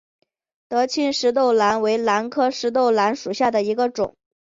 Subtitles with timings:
[0.67, 4.15] 德钦石豆兰为兰科石豆兰属下的一个种。